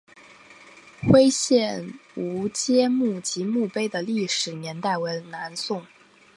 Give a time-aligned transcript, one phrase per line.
[1.07, 5.85] 徽县吴玠墓及墓碑的历史年代为南宋。